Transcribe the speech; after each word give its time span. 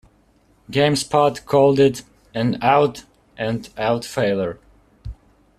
GameSpot 0.71 1.45
called 1.45 1.79
it 1.79 2.01
"an 2.33 2.57
out 2.63 3.03
and 3.37 3.69
out 3.77 4.03
failure". 4.03 4.57